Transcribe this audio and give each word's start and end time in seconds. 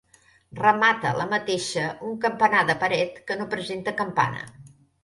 Remata 0.59 1.11
la 1.19 1.27
mateixa 1.35 1.85
un 2.09 2.17
campanar 2.27 2.65
de 2.73 2.79
paret 2.87 3.25
que 3.31 3.41
no 3.43 3.51
presenta 3.57 3.97
campana. 4.03 4.45